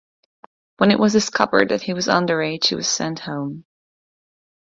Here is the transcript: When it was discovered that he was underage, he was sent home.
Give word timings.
When 0.77 0.89
it 0.89 0.97
was 0.97 1.13
discovered 1.13 1.69
that 1.69 1.83
he 1.83 1.93
was 1.93 2.07
underage, 2.07 2.65
he 2.69 2.73
was 2.75 2.87
sent 2.87 3.19
home. 3.19 3.65